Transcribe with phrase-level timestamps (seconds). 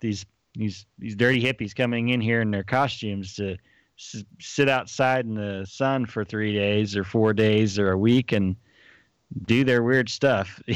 [0.00, 3.56] these these these dirty hippies coming in here in their costumes to
[3.98, 8.32] s- sit outside in the sun for three days or four days or a week
[8.32, 8.56] and
[9.46, 10.60] do their weird stuff.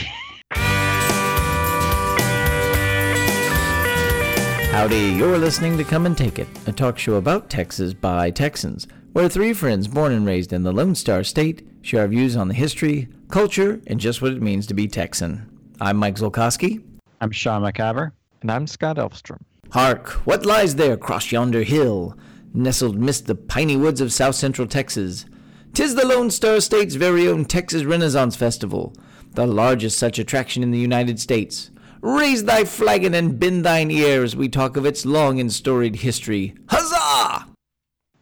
[4.73, 8.89] Howdy, you're listening to Come and Take It, a talk show about Texas by Texans,
[9.13, 12.49] where three friends born and raised in the Lone Star State share our views on
[12.49, 15.47] the history, culture, and just what it means to be Texan.
[15.79, 16.83] I'm Mike Zolkowski.
[17.21, 18.13] I'm Sean McIver.
[18.43, 19.43] And I'm Scott Elfstrom.
[19.71, 22.19] Hark, what lies there across yonder hill,
[22.53, 25.25] nestled midst the piney woods of south central Texas?
[25.73, 28.95] Tis the Lone Star State's very own Texas Renaissance Festival,
[29.35, 31.71] the largest such attraction in the United States.
[32.01, 35.97] Raise thy flagon and bend thine ear as we talk of its long and storied
[35.97, 36.55] history.
[36.69, 37.47] Huzzah!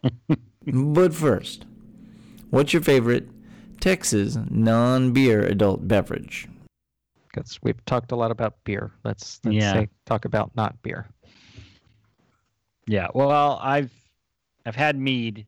[0.66, 1.64] but first,
[2.50, 3.30] what's your favorite
[3.80, 6.46] Texas non beer adult beverage?
[7.32, 8.90] Because we've talked a lot about beer.
[9.04, 9.72] Let's, let's Yeah.
[9.72, 11.06] say, talk about not beer.
[12.86, 13.92] Yeah, well, I've
[14.66, 15.46] I've had mead,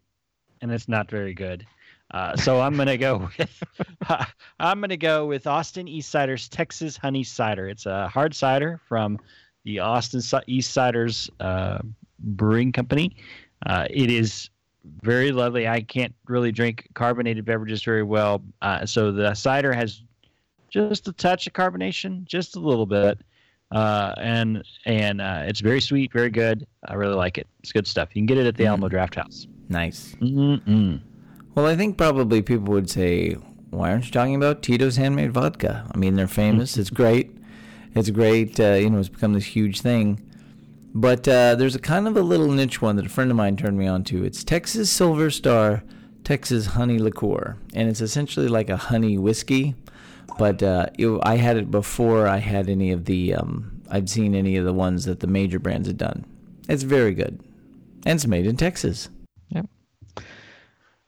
[0.60, 1.66] and it's not very good.
[2.12, 3.62] Uh, so I'm gonna go with
[4.60, 7.68] I'm gonna go with Austin East Cider's Texas Honey Cider.
[7.68, 9.18] It's a hard cider from
[9.64, 11.78] the Austin East Ciders uh,
[12.20, 13.16] Brewing Company.
[13.66, 14.50] Uh, it is
[15.02, 15.66] very lovely.
[15.66, 20.02] I can't really drink carbonated beverages very well, uh, so the cider has
[20.72, 23.20] just a touch of carbonation, just a little bit
[23.72, 26.66] uh, and and uh, it's very sweet, very good.
[26.86, 27.48] I really like it.
[27.60, 28.10] It's good stuff.
[28.12, 29.46] You can get it at the Alamo Drafthouse.
[29.68, 30.14] Nice.
[30.20, 31.00] Mm-mm.
[31.54, 33.32] Well, I think probably people would say,
[33.70, 35.88] why aren't you talking about Tito's handmade vodka?
[35.92, 36.76] I mean, they're famous.
[36.76, 37.34] it's great.
[37.94, 38.60] It's great.
[38.60, 40.20] Uh, you know, it's become this huge thing.
[40.94, 43.56] But uh, there's a kind of a little niche one that a friend of mine
[43.56, 44.24] turned me on to.
[44.24, 45.82] It's Texas Silver Star
[46.24, 47.56] Texas Honey Liqueur.
[47.74, 49.74] And it's essentially like a honey whiskey.
[50.38, 54.34] But uh, it, I had it before I had any of the, um, I'd seen
[54.34, 56.24] any of the ones that the major brands had done.
[56.68, 57.40] It's very good.
[58.04, 59.08] And it's made in Texas.
[59.50, 59.66] Yep.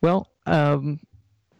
[0.00, 1.00] Well, um,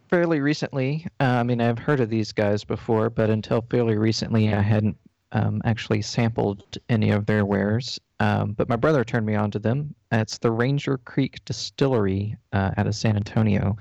[0.09, 4.53] fairly recently, uh, I mean, I've heard of these guys before, but until fairly recently,
[4.53, 4.97] I hadn't
[5.31, 7.99] um, actually sampled any of their wares.
[8.19, 9.93] Um, but my brother turned me on to them.
[10.11, 13.75] It's the Ranger Creek Distillery uh, out of San Antonio.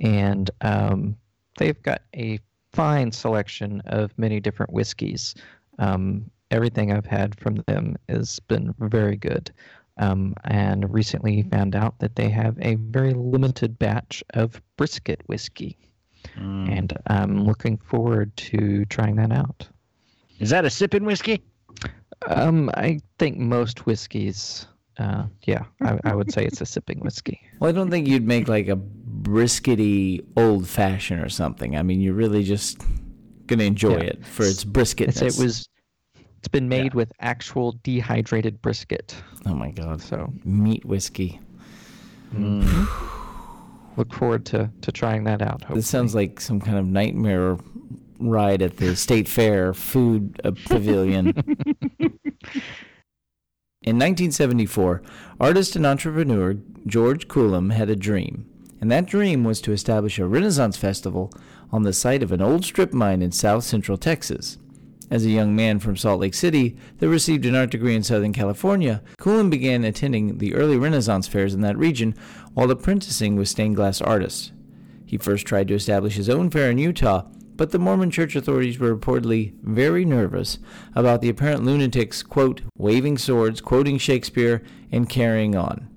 [0.00, 1.16] And um,
[1.56, 2.40] they've got a
[2.72, 5.34] fine selection of many different whiskeys.
[5.78, 9.50] Um, everything I've had from them has been very good.
[9.96, 15.76] Um, and recently found out that they have a very limited batch of brisket whiskey.
[16.38, 16.70] Mm.
[16.70, 19.68] And I'm looking forward to trying that out.
[20.38, 21.42] Is that a sipping whiskey?
[22.28, 24.66] Um, I think most whiskeys,
[24.98, 27.40] uh, yeah, I, I would say it's a sipping whiskey.
[27.58, 28.78] Well, I don't think you'd make like a
[29.22, 31.76] briskety old fashioned or something.
[31.76, 32.82] I mean, you're really just
[33.46, 34.10] gonna enjoy Yeah.
[34.14, 35.22] it for its It's, brisketness.
[35.38, 35.68] it was,
[36.38, 39.14] it's been made with actual dehydrated brisket.
[39.46, 40.00] Oh my god!
[40.00, 41.40] So Meat whiskey.
[43.96, 45.62] look forward to, to trying that out.
[45.62, 45.78] Hopefully.
[45.80, 47.58] This sounds like some kind of nightmare
[48.18, 51.28] ride at the state fair food uh, pavilion.
[53.82, 55.00] In 1974,
[55.40, 56.54] artist and entrepreneur
[56.86, 58.46] George Coulam had a dream,
[58.80, 61.32] and that dream was to establish a Renaissance festival
[61.70, 64.58] on the site of an old strip mine in south central Texas.
[65.10, 68.32] As a young man from Salt Lake City that received an art degree in Southern
[68.32, 72.14] California, Coulam began attending the early Renaissance fairs in that region
[72.54, 74.52] while apprenticing with stained glass artists.
[75.04, 77.26] He first tried to establish his own fair in Utah,
[77.56, 80.58] but the Mormon church authorities were reportedly very nervous
[80.94, 85.89] about the apparent lunatics, quote, waving swords, quoting Shakespeare, and carrying on.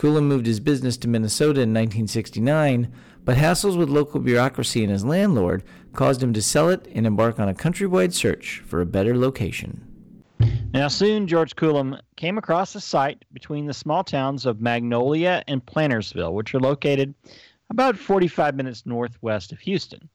[0.00, 2.90] Coulam moved his business to Minnesota in 1969,
[3.22, 5.62] but hassles with local bureaucracy and his landlord
[5.92, 9.86] caused him to sell it and embark on a countrywide search for a better location.
[10.72, 15.66] Now, soon George Coulam came across a site between the small towns of Magnolia and
[15.66, 17.14] Plantersville, which are located
[17.68, 20.08] about 45 minutes northwest of Houston.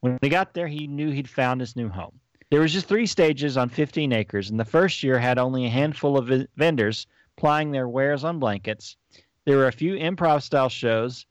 [0.00, 2.18] When he got there, he knew he'd found his new home.
[2.50, 5.70] There was just three stages on 15 acres, and the first year had only a
[5.70, 7.06] handful of vendors
[7.36, 8.96] plying their wares on blankets.
[9.44, 11.26] There were a few improv-style shows,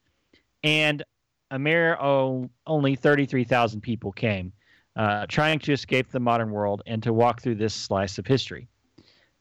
[0.63, 1.03] and
[1.49, 4.51] a mere oh, only 33,000 people came,
[4.95, 8.67] uh, trying to escape the modern world and to walk through this slice of history.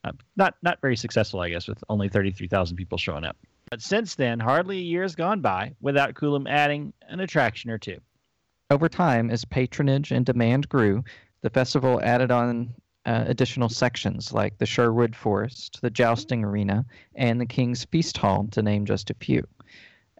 [0.02, 3.36] Uh, not not very successful, I guess, with only 33,000 people showing up.
[3.70, 7.78] But since then, hardly a year has gone by without Coulam adding an attraction or
[7.78, 7.98] two.
[8.70, 11.04] Over time, as patronage and demand grew,
[11.42, 12.74] the festival added on
[13.06, 18.46] uh, additional sections like the Sherwood Forest, the Jousting Arena, and the King's Feast Hall,
[18.50, 19.46] to name just a few.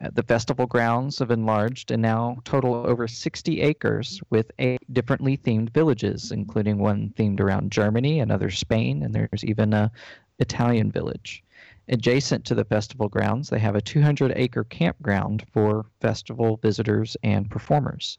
[0.02, 5.36] Uh, the festival grounds have enlarged and now total over 60 acres with eight differently
[5.36, 9.92] themed villages, including one themed around Germany, another Spain, and there's even a
[10.38, 11.44] Italian village.
[11.88, 17.50] Adjacent to the festival grounds, they have a 200 acre campground for festival visitors and
[17.50, 18.16] performers.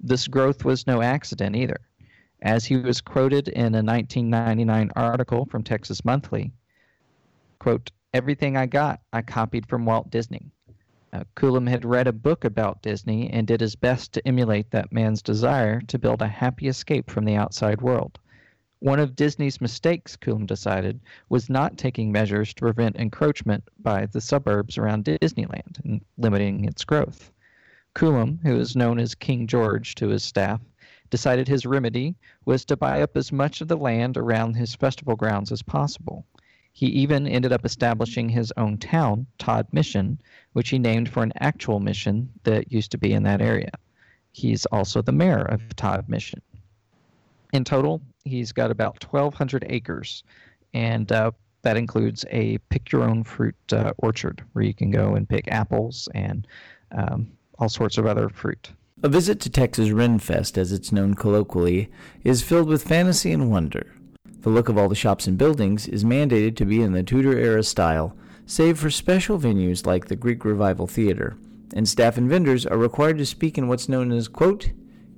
[0.00, 1.80] This growth was no accident either.
[2.44, 6.52] As he was quoted in a 1999 article from Texas Monthly,
[7.60, 10.50] quote, Everything I got, I copied from Walt Disney.
[11.12, 14.92] Uh, Coulam had read a book about Disney and did his best to emulate that
[14.92, 18.18] man's desire to build a happy escape from the outside world.
[18.80, 20.98] One of Disney's mistakes, Coulam decided,
[21.28, 26.84] was not taking measures to prevent encroachment by the suburbs around Disneyland and limiting its
[26.84, 27.30] growth.
[27.94, 30.60] Coulam, who is known as King George to his staff,
[31.12, 32.14] decided his remedy
[32.46, 36.24] was to buy up as much of the land around his festival grounds as possible.
[36.72, 40.18] He even ended up establishing his own town, Todd Mission,
[40.54, 43.72] which he named for an actual mission that used to be in that area.
[44.32, 46.40] He's also the mayor of Todd Mission.
[47.52, 50.24] In total, he's got about 1,200 acres,
[50.72, 55.14] and uh, that includes a pick your own fruit uh, orchard where you can go
[55.14, 56.46] and pick apples and
[56.90, 58.72] um, all sorts of other fruit.
[59.04, 61.90] A visit to Texas Renfest, as it's known colloquially,
[62.22, 63.92] is filled with fantasy and wonder.
[64.42, 67.36] The look of all the shops and buildings is mandated to be in the Tudor
[67.36, 68.16] era style,
[68.46, 71.36] save for special venues like the Greek Revival Theater,
[71.74, 74.70] and staff and vendors are required to speak in what's known as, quote,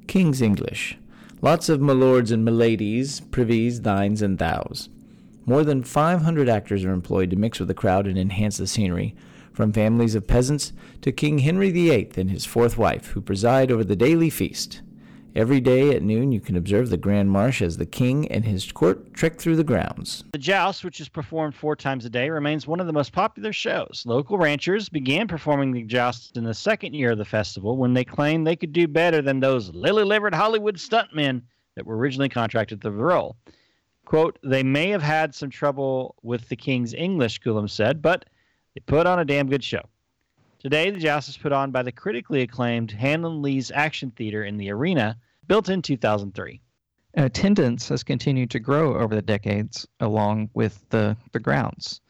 [0.07, 0.97] King's English.
[1.43, 4.89] Lots of milords and miladies, privies, thines, and thous.
[5.45, 9.15] More than 500 actors are employed to mix with the crowd and enhance the scenery,
[9.55, 13.85] from families of peasants to King Henry VIII and his fourth wife, who preside over
[13.85, 14.83] the daily feast.
[15.37, 18.71] Every day at noon, you can observe the Grand March as the king and his
[18.71, 20.23] court trek through the grounds.
[20.33, 23.53] The joust, which is performed four times a day, remains one of the most popular
[23.53, 24.05] shows.
[24.07, 28.05] Local ranchers began performing the joust in the second year of the festival when they
[28.05, 31.43] claimed they could do better than those lily livered Hollywood stuntmen
[31.75, 33.37] that were originally contracted for the role.
[34.05, 38.27] Quote, they may have had some trouble with the king's English, Coulam said, but
[38.75, 39.83] they put on a damn good show.
[40.59, 44.57] Today, the joust is put on by the critically acclaimed Hanlon Lee's Action Theater in
[44.57, 46.61] the Arena, built in 2003.
[47.15, 52.01] Attendance has continued to grow over the decades along with the, the grounds.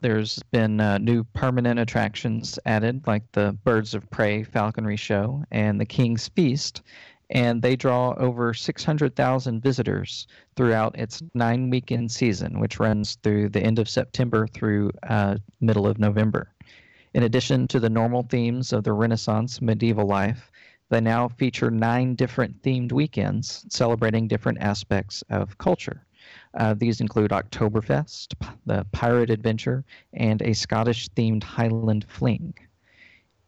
[0.00, 5.80] There's been uh, new permanent attractions added, like the Birds of Prey Falconry Show and
[5.80, 6.82] the King's Feast,
[7.30, 13.62] and they draw over 600,000 visitors throughout its nine weekend season, which runs through the
[13.62, 16.52] end of September through uh, middle of November.
[17.14, 20.50] In addition to the normal themes of the Renaissance medieval life,
[20.88, 26.06] they now feature nine different themed weekends celebrating different aspects of culture.
[26.54, 28.34] Uh, these include Oktoberfest,
[28.66, 32.54] the Pirate Adventure, and a Scottish themed Highland Fling.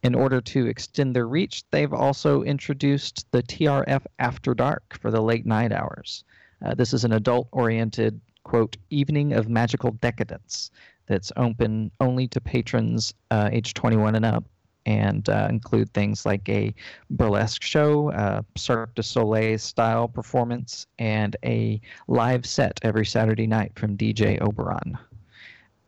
[0.01, 5.21] In order to extend their reach, they've also introduced the TRF After Dark for the
[5.21, 6.23] late night hours.
[6.63, 10.71] Uh, this is an adult oriented, quote, evening of magical decadence
[11.07, 14.45] that's open only to patrons uh, age 21 and up
[14.85, 16.73] and uh, include things like a
[17.09, 23.73] burlesque show, a Cirque du Soleil style performance, and a live set every Saturday night
[23.75, 24.97] from DJ Oberon.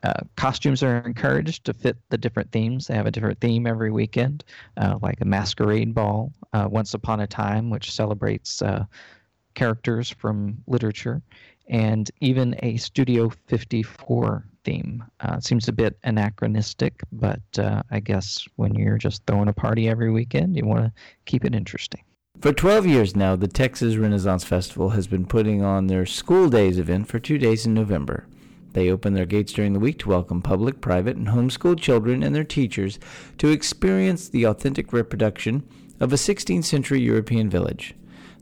[0.03, 2.87] Uh, costumes are encouraged to fit the different themes.
[2.87, 4.43] They have a different theme every weekend,
[4.77, 8.85] uh, like a masquerade ball, uh, Once Upon a Time, which celebrates uh,
[9.53, 11.21] characters from literature,
[11.67, 15.03] and even a Studio 54 theme.
[15.19, 20.11] Uh, seems a bit anachronistic, but I guess when you're just throwing a party every
[20.11, 20.91] weekend, you want to
[21.25, 22.03] keep it interesting.
[22.39, 26.79] For 12 years now, the Texas Renaissance Festival has been putting on their School Days
[26.79, 28.25] event for two days in November.
[28.73, 32.33] They open their gates during the week to welcome public, private, and homeschooled children and
[32.33, 32.99] their teachers
[33.37, 35.63] to experience the authentic reproduction
[35.99, 37.95] of a 16th century European village.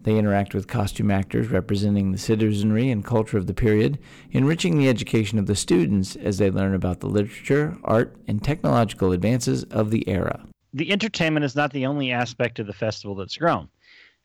[0.04, 4.00] They interact with costume actors representing the citizenry and culture of the period,
[4.32, 9.12] enriching the education of the students as they learn about the literature, art, and technological
[9.12, 10.46] advances of the era.
[10.74, 13.68] The entertainment is not the only aspect of the festival that's grown.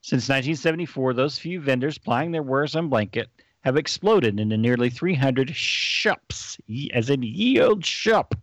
[0.03, 3.31] Since 1974, those few vendors plying their wares on blanket
[3.65, 6.59] have exploded into nearly 300 shops,
[6.93, 8.35] as in ye old shop.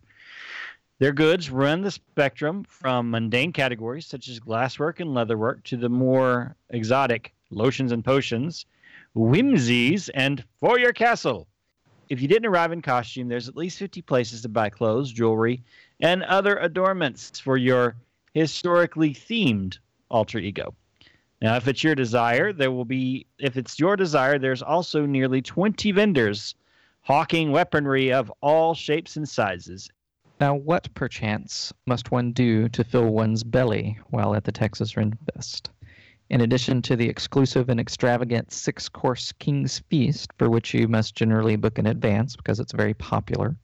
[0.98, 5.88] Their goods run the spectrum from mundane categories such as glasswork and leatherwork to the
[5.88, 8.66] more exotic lotions and potions,
[9.14, 11.46] whimsies, and for your castle.
[12.08, 15.62] If you didn't arrive in costume, there's at least 50 places to buy clothes, jewelry,
[16.00, 17.96] and other adornments for your
[18.34, 19.78] historically themed
[20.10, 20.74] alter ego.
[21.42, 25.42] Now, if it's your desire, there will be, if it's your desire, there's also nearly
[25.42, 26.54] 20 vendors
[27.00, 29.90] hawking weaponry of all shapes and sizes,
[30.40, 35.68] Now, what perchance must one do to fill one's belly while at the Texas Renfest?
[36.30, 41.16] In addition to the exclusive and extravagant six course King's Feast, for which you must
[41.16, 43.56] generally book in advance because it's very popular,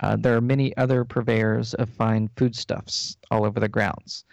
[0.00, 4.24] uh, there are many other purveyors of fine foodstuffs all over the grounds.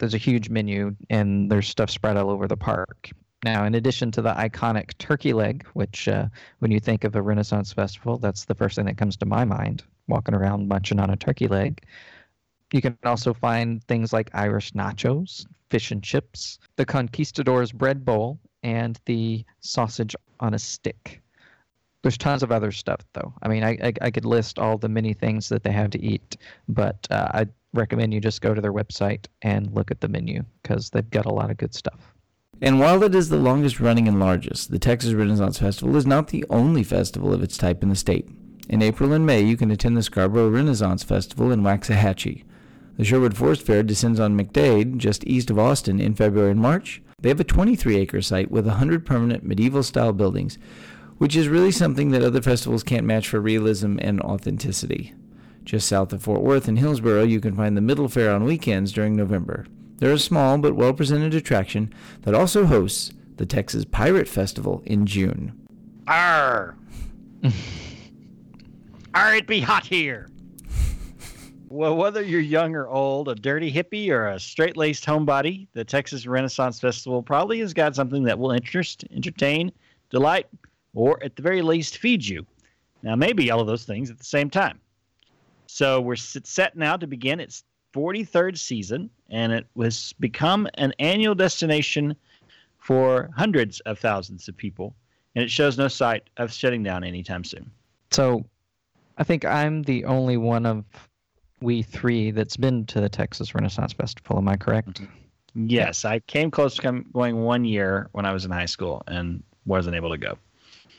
[0.00, 3.10] There's a huge menu, and there's stuff spread all over the park.
[3.44, 6.26] Now, in addition to the iconic turkey leg, which uh,
[6.58, 9.44] when you think of a Renaissance festival, that's the first thing that comes to my
[9.44, 11.82] mind, walking around munching on a turkey leg.
[12.72, 18.38] You can also find things like Irish nachos, fish and chips, the Conquistador's bread bowl,
[18.62, 21.22] and the sausage on a stick.
[22.02, 23.34] There's tons of other stuff, though.
[23.42, 26.02] I mean, I, I, I could list all the many things that they have to
[26.02, 26.38] eat,
[26.68, 30.42] but uh, I recommend you just go to their website and look at the menu
[30.62, 32.14] because they've got a lot of good stuff.
[32.62, 36.28] And while it is the longest running and largest, the Texas Renaissance Festival is not
[36.28, 38.28] the only festival of its type in the state.
[38.68, 42.44] In April and May, you can attend the Scarborough Renaissance Festival in Waxahachie.
[42.96, 47.02] The Sherwood Forest Fair descends on McDade, just east of Austin, in February and March.
[47.18, 50.58] They have a 23 acre site with 100 permanent medieval style buildings,
[51.20, 55.12] which is really something that other festivals can't match for realism and authenticity.
[55.64, 58.90] Just south of Fort Worth in Hillsboro, you can find the Middle Faire on weekends
[58.90, 59.66] during November.
[59.98, 65.04] They're a small but well presented attraction that also hosts the Texas Pirate Festival in
[65.04, 65.52] June.
[66.08, 66.74] Arr!
[69.12, 70.30] Arr, it be hot here.
[71.68, 75.84] Well, whether you're young or old, a dirty hippie or a straight laced homebody, the
[75.84, 79.70] Texas Renaissance Festival probably has got something that will interest, entertain,
[80.08, 80.46] delight,
[80.94, 82.46] or at the very least feed you.
[83.02, 84.80] Now, maybe all of those things at the same time.
[85.66, 91.34] So we're set now to begin its 43rd season, and it has become an annual
[91.34, 92.14] destination
[92.78, 94.94] for hundreds of thousands of people,
[95.34, 97.70] and it shows no sight of shutting down anytime soon.
[98.10, 98.44] So
[99.16, 100.84] I think I'm the only one of
[101.60, 104.38] we three that's been to the Texas Renaissance Festival.
[104.38, 105.02] Am I correct?
[105.54, 109.02] Yes, I came close to come, going one year when I was in high school
[109.06, 110.38] and wasn't able to go.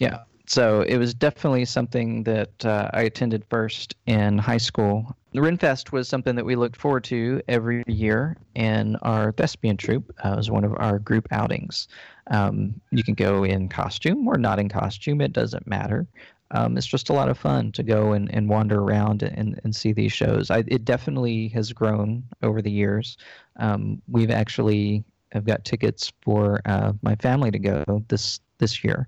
[0.01, 0.23] Yeah.
[0.47, 5.15] So it was definitely something that uh, I attended first in high school.
[5.31, 10.11] The Renfest was something that we looked forward to every year, and our thespian troupe
[10.23, 11.87] uh, was one of our group outings.
[12.31, 16.07] Um, you can go in costume or not in costume, it doesn't matter.
[16.49, 19.73] Um, it's just a lot of fun to go and, and wander around and, and
[19.73, 20.51] see these shows.
[20.51, 23.17] I, it definitely has grown over the years.
[23.57, 29.07] Um, we've actually have got tickets for uh, my family to go this this year.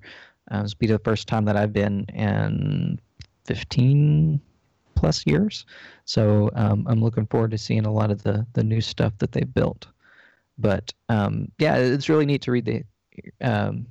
[0.52, 3.00] Uh, this be the first time that I've been in
[3.46, 4.42] 15
[4.96, 5.66] plus years.
[6.06, 9.32] So um, I'm looking forward to seeing a lot of the, the new stuff that
[9.32, 9.88] they've built.
[10.58, 12.84] But um, yeah, it's really neat to read the,
[13.42, 13.86] um,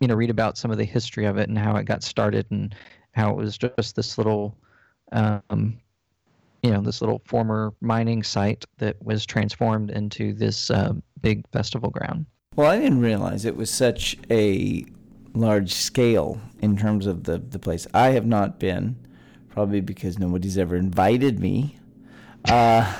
[0.00, 2.46] you know, read about some of the history of it and how it got started
[2.50, 2.74] and
[3.12, 4.56] how it was just this little,
[5.12, 5.78] um,
[6.62, 11.90] you know, this little former mining site that was transformed into this uh, big festival
[11.90, 12.26] ground.
[12.56, 14.84] Well, I didn't realize it was such a
[15.34, 17.86] large scale in terms of the, the place.
[17.92, 18.96] I have not been,
[19.50, 21.76] probably because nobody's ever invited me.
[22.44, 22.90] Uh,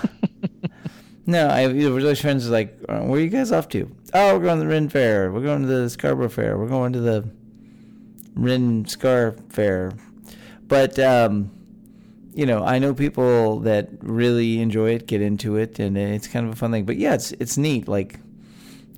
[1.27, 3.91] no, I have those friends like, uh, where are you guys off to?
[4.13, 5.33] Oh, we're going to the Ren Fair.
[5.33, 6.59] We're going to the Scarborough Fair.
[6.59, 7.29] We're going to the
[8.35, 9.93] Ren Scar Fair.
[10.67, 11.51] But um,
[12.35, 16.47] you know, I know people that really enjoy it, get into it, and it's kind
[16.47, 16.85] of a fun thing.
[16.85, 17.87] But yeah, it's it's neat.
[17.87, 18.19] Like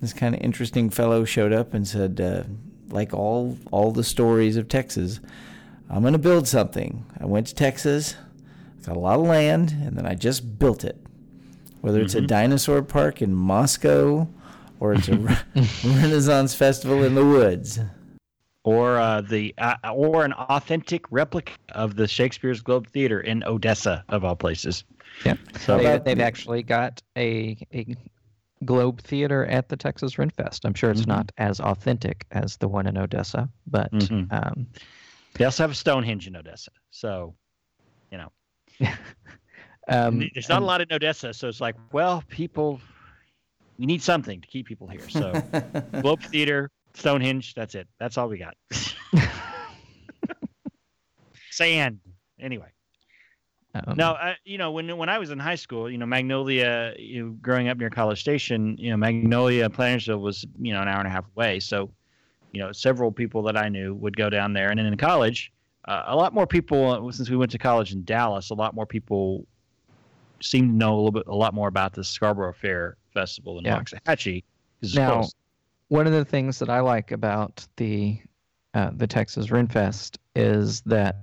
[0.01, 2.45] this kind of interesting fellow showed up and said, uh,
[2.89, 5.21] like all all the stories of Texas,
[5.91, 7.05] I'm going to build something.
[7.21, 8.17] I went to Texas,
[8.85, 11.01] got a lot of land, and then I just built it.
[11.81, 12.25] Whether it's mm-hmm.
[12.25, 14.27] a dinosaur park in Moscow
[14.81, 15.17] or it's a
[15.85, 17.79] Renaissance festival in the woods.
[18.65, 24.05] Or uh, the uh, or an authentic replica of the Shakespeare's Globe Theater in Odessa,
[24.09, 24.83] of all places.
[25.25, 27.95] Yeah, so they, they've actually got a, a
[28.65, 30.65] Globe Theater at the Texas Renfest.
[30.65, 31.11] I'm sure it's mm-hmm.
[31.11, 34.33] not as authentic as the one in Odessa, but mm-hmm.
[34.35, 34.67] um,
[35.35, 36.71] they also have a Stonehenge in Odessa.
[36.91, 37.35] So,
[38.11, 38.33] you know,
[39.89, 42.81] um, there's not a lot in Odessa, so it's like, well, people,
[43.79, 45.07] we need something to keep people here.
[45.09, 45.33] So,
[46.01, 47.87] Globe Theater, Stonehenge, that's it.
[48.01, 48.57] That's all we got.
[51.51, 52.01] Sand.
[52.41, 52.69] Anyway.
[53.87, 56.95] Um, now, uh, you know, when when I was in high school, you know, Magnolia,
[56.99, 60.89] you know, growing up near College Station, you know, Magnolia, Plantersville was, you know, an
[60.89, 61.61] hour and a half away.
[61.61, 61.91] So,
[62.53, 64.71] you know, several people that I knew would go down there.
[64.71, 65.53] And then in college,
[65.87, 68.87] uh, a lot more people, since we went to college in Dallas, a lot more
[68.87, 69.47] people
[70.41, 73.65] seemed to know a little bit, a lot more about the Scarborough Fair Festival in
[73.65, 73.79] yeah.
[73.79, 74.43] Waxahachie.
[74.95, 75.35] Now, close.
[75.89, 78.21] one of the things that I like about the
[78.75, 81.23] uh, the Texas Renfest is that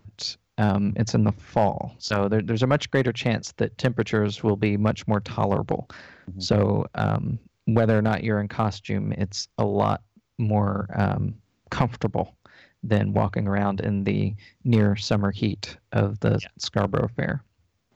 [0.58, 1.96] um, it's in the fall.
[1.98, 5.90] So there, there's a much greater chance that temperatures will be much more tolerable.
[6.30, 6.40] Mm-hmm.
[6.40, 10.04] So um, whether or not you're in costume, it's a lot
[10.38, 11.36] more um,
[11.70, 12.36] comfortable
[12.84, 16.48] than walking around in the near summer heat of the yeah.
[16.58, 17.44] Scarborough Fair.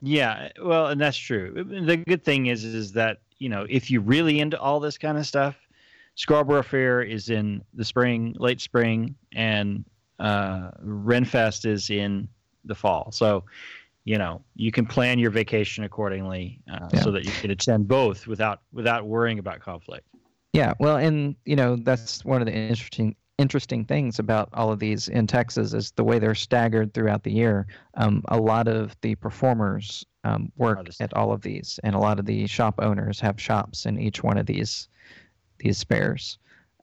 [0.01, 1.65] Yeah, well, and that's true.
[1.85, 5.17] The good thing is, is that you know if you're really into all this kind
[5.17, 5.55] of stuff,
[6.15, 9.83] Scarborough Fair is in the spring, late spring, and
[10.19, 12.29] uh, Renfest is in
[12.67, 13.11] the fall.
[13.11, 13.43] So,
[14.03, 17.01] you know, you can plan your vacation accordingly uh, yeah.
[17.01, 20.07] so that you can attend both without without worrying about conflict.
[20.53, 24.79] Yeah, well, and you know that's one of the interesting interesting things about all of
[24.79, 27.67] these in Texas is the way they're staggered throughout the year.
[27.95, 32.19] Um, a lot of the performers um, work at all of these, and a lot
[32.19, 34.89] of the shop owners have shops in each one of these
[35.59, 36.37] these fairs.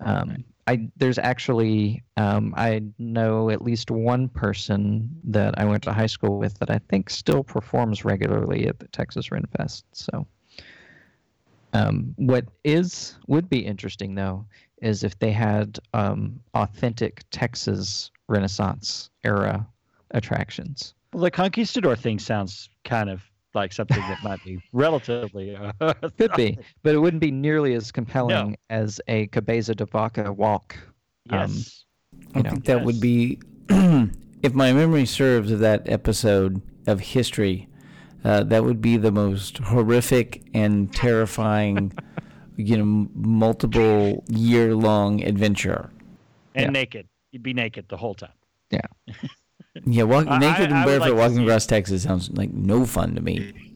[0.04, 5.92] Um, I there's actually um, I know at least one person that I went to
[5.92, 9.84] high school with that I think still performs regularly at the Texas Ren Fest.
[9.92, 10.26] So,
[11.72, 14.46] um, what is would be interesting though
[14.80, 19.66] is if they had um, authentic Texas Renaissance era
[20.12, 20.94] attractions.
[21.12, 23.22] Well, the conquistador thing sounds kind of
[23.54, 25.72] like something that might be relatively uh,
[26.18, 28.56] could be, but it wouldn't be nearly as compelling no.
[28.70, 30.76] as a Cabeza de Vaca walk.
[31.30, 32.50] Um, yes, um, I know.
[32.50, 32.86] think that yes.
[32.86, 33.40] would be,
[34.42, 37.68] if my memory serves of that episode of history,
[38.24, 41.92] uh, that would be the most horrific and terrifying,
[42.56, 45.90] you know, multiple year long adventure.
[46.54, 46.70] And yeah.
[46.70, 48.32] naked, you'd be naked the whole time.
[48.70, 48.86] Yeah.
[49.84, 53.20] Yeah, walk, naked I, and barefoot like walking across Texas sounds like no fun to
[53.20, 53.74] me.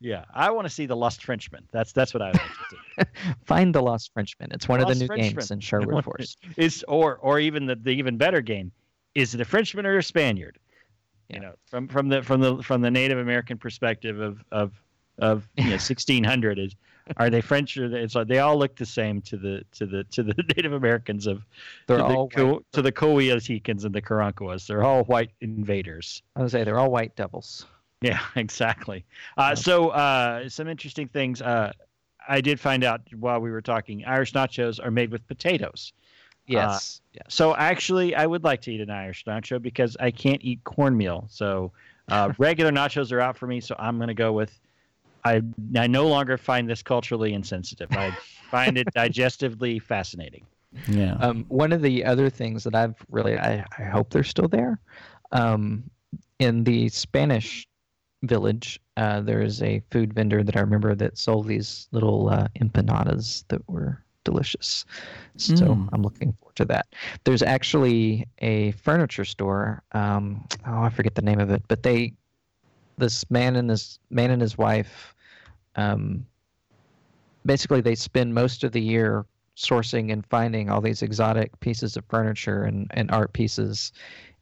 [0.00, 1.68] Yeah, I want to see the Lost Frenchman.
[1.72, 3.06] That's that's what I like to see.
[3.44, 4.50] Find the Lost Frenchman.
[4.52, 5.34] It's one Lost of the new Frenchman.
[5.34, 6.38] games in Sherwood Forest.
[6.56, 8.72] Is or or even the, the even better game,
[9.14, 10.58] is it a Frenchman or a Spaniard?
[11.28, 11.36] Yeah.
[11.36, 14.72] You know, from from the from the from the Native American perspective of of
[15.18, 16.74] of you know, 1600 is
[17.16, 20.04] are they French or they, like they all look the same to the to the
[20.04, 21.44] to the Native Americans of
[21.86, 24.66] they're to all the, to the Coahuiltecans and the Karankawas.
[24.66, 26.22] They're all white invaders.
[26.36, 27.66] I would say they're all white devils.
[28.00, 29.04] Yeah, exactly.
[29.36, 31.42] Uh, so uh, some interesting things.
[31.42, 31.72] Uh,
[32.28, 34.04] I did find out while we were talking.
[34.04, 35.92] Irish nachos are made with potatoes.
[36.46, 37.00] Yes.
[37.02, 37.24] Uh, yes.
[37.28, 41.26] So actually, I would like to eat an Irish nacho because I can't eat cornmeal.
[41.28, 41.72] So
[42.08, 43.60] uh, regular nachos are out for me.
[43.60, 44.58] So I'm going to go with
[45.24, 45.42] I
[45.76, 47.88] I no longer find this culturally insensitive.
[47.92, 48.10] I
[48.50, 50.46] find it digestively fascinating.
[50.88, 51.14] Yeah.
[51.14, 54.78] Um, one of the other things that I've really I, I hope they're still there.
[55.32, 55.90] Um,
[56.38, 57.66] in the Spanish
[58.22, 62.48] village, uh, there is a food vendor that I remember that sold these little uh,
[62.60, 64.84] empanadas that were delicious.
[65.36, 65.88] So mm.
[65.92, 66.86] I'm looking forward to that.
[67.24, 69.82] There's actually a furniture store.
[69.92, 72.12] Um, oh, I forget the name of it, but they
[73.00, 75.14] this man and his man and his wife
[75.76, 76.26] um,
[77.44, 82.04] basically they spend most of the year sourcing and finding all these exotic pieces of
[82.06, 83.92] furniture and, and art pieces.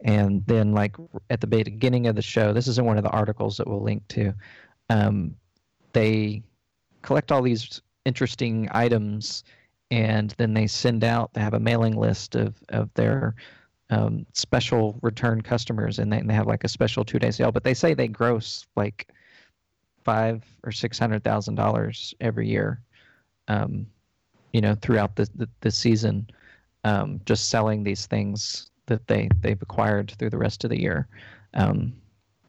[0.04, 0.96] And then like
[1.30, 4.06] at the beginning of the show this isn't one of the articles that we'll link
[4.08, 4.32] to
[4.90, 5.34] um,
[5.92, 6.42] they
[7.02, 9.42] collect all these interesting items
[9.90, 13.34] and then they send out they have a mailing list of, of their
[13.90, 17.52] um, special return customers, and they, and they have like a special two day sale.
[17.52, 19.08] But they say they gross like
[20.04, 22.80] five or six hundred thousand dollars every year,
[23.48, 23.86] um,
[24.52, 26.28] you know, throughout the the, the season,
[26.84, 31.08] um, just selling these things that they they've acquired through the rest of the year.
[31.54, 31.94] Um,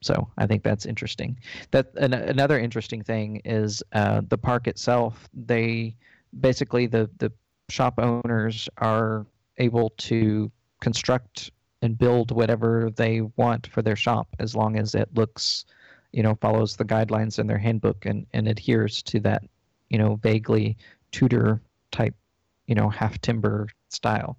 [0.02, 1.38] so I think that's interesting.
[1.70, 5.28] That an, another interesting thing is uh, the park itself.
[5.34, 5.96] They
[6.40, 7.32] basically the the
[7.68, 9.26] shop owners are
[9.58, 11.50] able to construct
[11.82, 15.64] and build whatever they want for their shop as long as it looks
[16.12, 19.42] you know follows the guidelines in their handbook and, and adheres to that
[19.88, 20.76] you know vaguely
[21.12, 21.60] tudor
[21.92, 22.14] type
[22.66, 24.36] you know half timber style.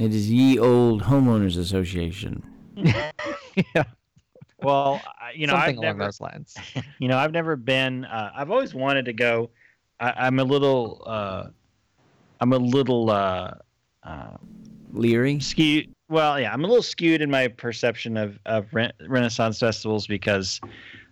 [0.00, 2.42] It is ye old homeowners association.
[3.74, 3.82] Yeah.
[4.62, 5.00] Well
[5.34, 6.56] you know something I've along never, those lines.
[7.00, 9.50] You know i've never been uh, i've always wanted to go
[9.98, 11.48] I, am a little uh,
[12.40, 13.54] i'm a little uh,
[14.04, 14.36] uh
[14.92, 15.40] leery?
[15.40, 15.92] Skewed.
[16.08, 20.60] Well, yeah, I'm a little skewed in my perception of of re- Renaissance festivals because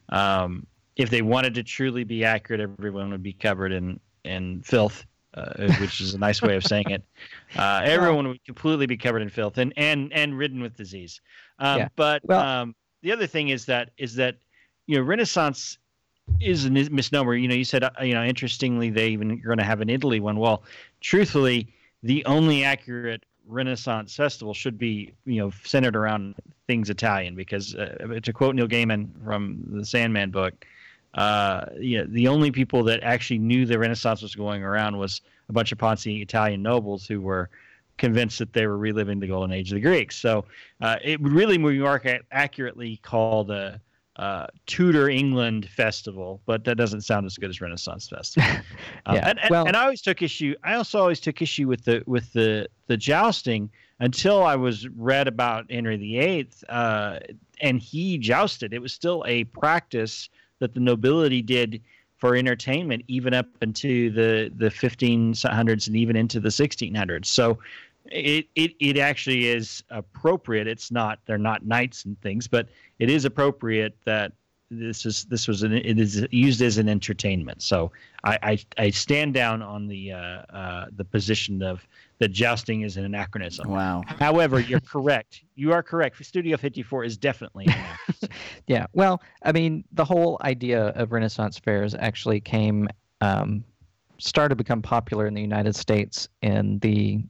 [0.09, 5.05] um, if they wanted to truly be accurate, everyone would be covered in in filth.
[5.35, 7.03] Uh, which is a nice way of saying it.
[7.57, 11.21] Uh, everyone would completely be covered in filth and and and ridden with disease.
[11.59, 11.89] Um, yeah.
[11.97, 14.37] But well, um, the other thing is that is that
[14.87, 15.79] you know Renaissance
[16.41, 17.35] is a misnomer.
[17.35, 19.89] You know, you said uh, you know interestingly they even you're going to have an
[19.89, 20.39] Italy one.
[20.39, 20.65] Well,
[21.01, 26.35] truthfully, the only accurate Renaissance festival should be you know centered around
[26.67, 30.67] things Italian because uh, to quote Neil Gaiman from the Sandman book,
[31.15, 35.23] uh, you know, the only people that actually knew the Renaissance was going around was
[35.49, 37.49] a bunch of Ponzi Italian nobles who were
[37.97, 40.17] convinced that they were reliving the golden age of the Greeks.
[40.17, 40.45] So
[40.83, 41.73] uh, it would really more
[42.31, 43.81] accurately call the
[44.17, 48.49] uh, Tudor England festival, but that doesn't sound as good as Renaissance festival.
[49.07, 49.29] Um, yeah.
[49.29, 50.57] and, and, well, and I always took issue.
[50.65, 55.29] I also always took issue with the with the the jousting until I was read
[55.29, 57.21] about Henry VIII, uh,
[57.61, 58.75] and he jousted.
[58.75, 61.83] It was still a practice that the nobility did
[62.17, 67.27] for entertainment, even up into the the 1500s and even into the 1600s.
[67.27, 67.59] So
[68.11, 70.67] it, it it actually is appropriate.
[70.67, 74.33] It's not they're not knights and things, but it is appropriate that
[74.71, 77.63] this is this was an it is used as an entertainment.
[77.63, 77.93] So
[78.25, 81.87] I I, I stand down on the uh, uh, the position of
[82.19, 83.71] that jousting is an anachronism.
[83.71, 84.03] Wow.
[84.07, 85.43] However, you're correct.
[85.55, 86.25] You are correct.
[86.25, 87.67] Studio 54 is definitely.
[88.67, 88.87] yeah.
[88.95, 92.89] Well, I mean, the whole idea of Renaissance fairs actually came
[93.21, 93.65] um,
[94.19, 97.23] started to become popular in the United States in the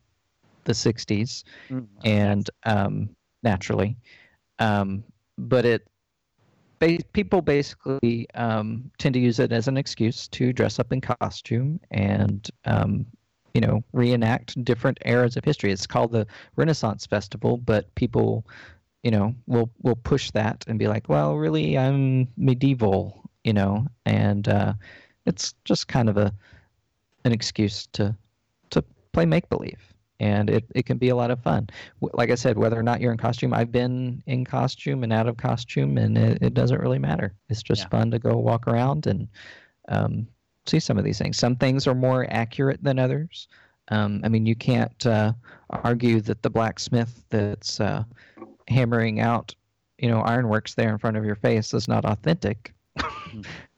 [0.67, 1.85] the 60s, mm-hmm.
[2.05, 3.09] and um,
[3.43, 3.97] naturally,
[4.59, 5.03] um,
[5.39, 5.89] but it
[6.79, 11.01] ba- people basically um, tend to use it as an excuse to dress up in
[11.01, 13.07] costume and um,
[13.55, 15.73] you know reenact different eras of history.
[15.73, 16.27] It's called the
[16.57, 18.47] Renaissance Festival, but people
[19.03, 23.87] you know will will push that and be like, well, really, I'm medieval, you know,
[24.05, 24.75] and uh,
[25.25, 26.33] it's just kind of a
[27.25, 28.17] an excuse to
[28.71, 31.69] to play make believe and it, it can be a lot of fun.
[32.01, 35.29] Like I said, whether or not you're in costume, I've been in costume and out
[35.29, 37.35] of costume, and it, it doesn't really matter.
[37.49, 37.89] It's just yeah.
[37.89, 39.29] fun to go walk around and
[39.89, 40.27] um,
[40.67, 41.39] see some of these things.
[41.39, 43.49] Some things are more accurate than others.
[43.89, 45.33] Um, I mean, you can't uh,
[45.71, 48.05] argue that the blacksmith that's uh,
[48.69, 49.55] hammering out,
[49.99, 52.75] you know, ironworks there in front of your face is not authentic.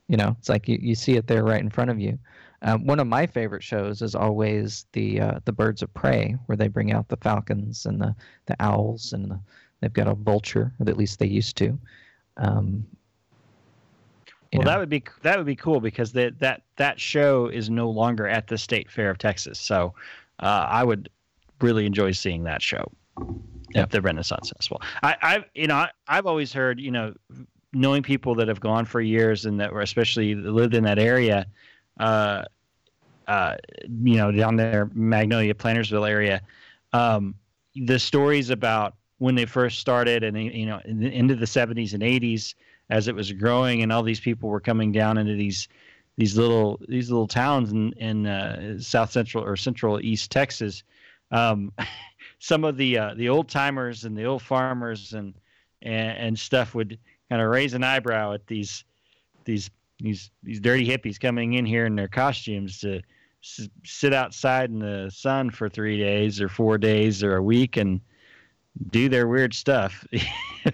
[0.09, 2.19] You know, it's like you, you see it there right in front of you.
[2.63, 6.57] Um, one of my favorite shows is always the uh, the Birds of Prey, where
[6.57, 8.15] they bring out the falcons and the,
[8.47, 9.41] the owls, and the,
[9.81, 11.79] they've got a vulture, at least they used to.
[12.37, 12.85] Um,
[14.53, 14.71] well, know.
[14.71, 18.27] that would be that would be cool because that that that show is no longer
[18.27, 19.61] at the State Fair of Texas.
[19.61, 19.95] So
[20.41, 21.11] uh, I would
[21.61, 22.91] really enjoy seeing that show
[23.75, 23.85] yep.
[23.85, 24.81] at the Renaissance Festival.
[25.03, 27.15] I, I've you know I, I've always heard you know
[27.73, 31.47] knowing people that have gone for years and that were especially lived in that area
[32.01, 32.45] uh,
[33.29, 33.57] uh,
[34.03, 36.41] you know, down there, Magnolia, Plantersville area.
[36.93, 37.35] Um,
[37.75, 41.93] the stories about when they first started and, you know, in the, into the 70s
[41.93, 42.55] and 80s
[42.89, 45.69] as it was growing and all these people were coming down into these
[46.17, 50.83] these little these little towns in in uh, south central or central east Texas.
[51.31, 51.73] Um,
[52.41, 55.35] some of the uh, the old timers and the old farmers and,
[55.83, 56.99] and and stuff would
[57.31, 58.85] kind of raise an eyebrow at these
[59.45, 63.01] these these these dirty hippies coming in here in their costumes to
[63.43, 67.77] s- sit outside in the sun for three days or four days or a week
[67.77, 68.01] and
[68.91, 70.07] do their weird stuff.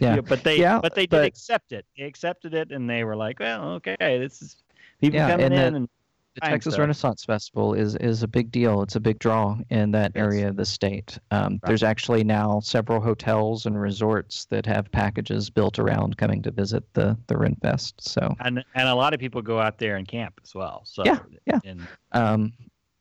[0.01, 0.21] Yeah.
[0.29, 1.87] but they yeah, but they did but, accept it.
[1.97, 4.57] They accepted it and they were like, well, okay, this is
[5.01, 5.89] people yeah, coming in and
[6.35, 8.83] the Texas Renaissance Festival is is a big deal.
[8.83, 10.23] It's a big draw in that yes.
[10.23, 11.19] area of the state.
[11.31, 11.61] Um, right.
[11.65, 16.83] There's actually now several hotels and resorts that have packages built around coming to visit
[16.95, 17.95] the the Renfest.
[18.01, 20.83] So and and a lot of people go out there and camp as well.
[20.85, 21.61] So yeah, yeah.
[22.13, 22.53] um,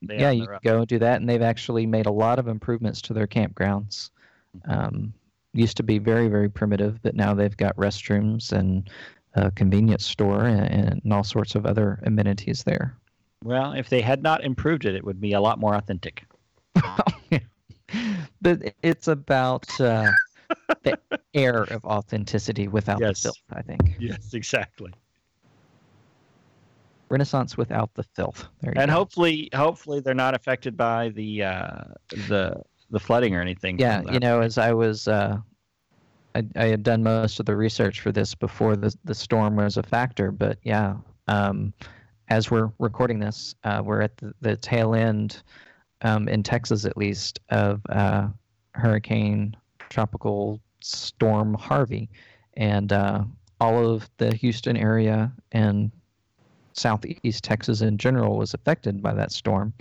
[0.01, 3.01] yeah, you can go and do that, and they've actually made a lot of improvements
[3.03, 4.11] to their campgrounds.
[4.55, 4.71] Mm-hmm.
[4.71, 5.13] Um,
[5.53, 8.89] used to be very very primitive, but now they've got restrooms and
[9.35, 12.95] a convenience store and, and all sorts of other amenities there.
[13.43, 16.23] Well, if they had not improved it, it would be a lot more authentic.
[18.41, 20.11] but it's about uh,
[20.83, 20.97] the
[21.33, 23.21] air of authenticity without yes.
[23.21, 23.95] the filth, I think.
[23.99, 24.91] Yes, exactly.
[27.09, 28.47] Renaissance without the filth.
[28.63, 28.87] and go.
[28.87, 31.83] hopefully, hopefully they're not affected by the uh,
[32.27, 33.77] the the flooding or anything.
[33.77, 35.37] Yeah, you know, as I was, uh,
[36.33, 39.77] I, I had done most of the research for this before the the storm was
[39.77, 40.95] a factor, but yeah,
[41.27, 41.73] um,
[42.33, 45.43] as we're recording this, uh, we're at the, the tail end,
[46.01, 48.27] um, in Texas at least, of uh,
[48.73, 49.55] Hurricane
[49.89, 52.09] Tropical Storm Harvey.
[52.57, 53.25] And uh,
[53.61, 55.91] all of the Houston area and
[56.73, 59.71] southeast Texas in general was affected by that storm.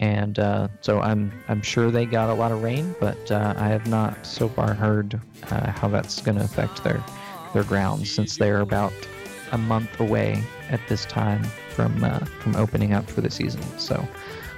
[0.00, 3.68] And uh, so I'm I'm sure they got a lot of rain, but uh, I
[3.68, 5.20] have not so far heard
[5.50, 7.02] uh, how that's going to affect their
[7.54, 8.92] their grounds since they're about
[9.52, 13.62] a month away at this time from uh, from opening up for the season.
[13.78, 14.06] So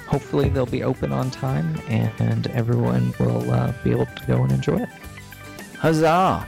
[0.07, 4.53] hopefully they'll be open on time and everyone will uh, be able to go and
[4.53, 4.88] enjoy it.
[5.79, 6.47] Huzzah!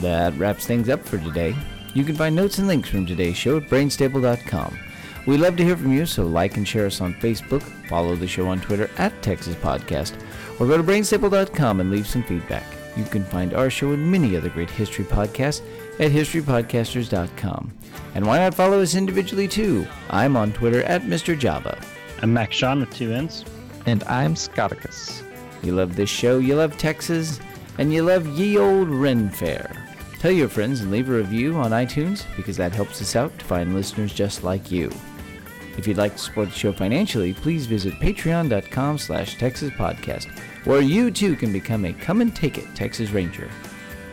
[0.00, 1.54] That wraps things up for today.
[1.94, 4.78] You can find notes and links from today's show at brainstable.com.
[5.26, 8.26] We love to hear from you, so like and share us on Facebook, follow the
[8.26, 10.14] show on Twitter at Texas Podcast,
[10.58, 12.64] or go to brainstable.com and leave some feedback.
[12.96, 15.62] You can find our show and many other great history podcasts
[16.00, 17.72] at historypodcasters.com.
[18.14, 19.86] And why not follow us individually too?
[20.08, 21.38] I'm on Twitter at Mr.
[21.38, 21.80] Java.
[22.22, 23.44] I'm Max Sean with two N's.
[23.86, 25.22] And I'm Scotticus.
[25.62, 27.38] You love this show, you love Texas,
[27.78, 29.86] and you love ye old Ren Fair.
[30.18, 33.44] Tell your friends and leave a review on iTunes because that helps us out to
[33.44, 34.90] find listeners just like you.
[35.78, 40.28] If you'd like to support the show financially, please visit patreon.com slash Texas Podcast,
[40.64, 43.50] where you too can become a come and take it Texas Ranger.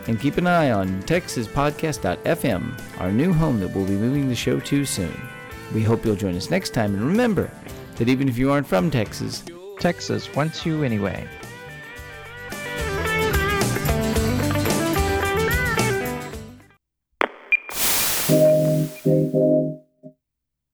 [0.07, 4.59] And keep an eye on TexasPodcast.fm, our new home that we'll be moving the show
[4.59, 5.21] to soon.
[5.73, 7.51] We hope you'll join us next time, and remember
[7.97, 9.43] that even if you aren't from Texas,
[9.79, 11.27] Texas wants you anyway.